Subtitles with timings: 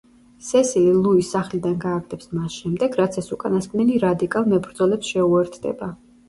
[0.45, 5.93] სესილი ლუის სახლიდან გააგდებს მას შემდეგ, რაც ეს უკანასკნელი რადიკალ მებრძოლებს შეუერთდება.